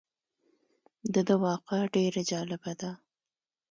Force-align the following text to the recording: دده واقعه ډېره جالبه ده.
دده 1.13 1.35
واقعه 1.45 1.83
ډېره 1.95 2.21
جالبه 2.31 2.71
ده. 2.81 2.91